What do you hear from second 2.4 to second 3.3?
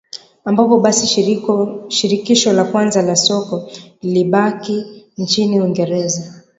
la kwanza la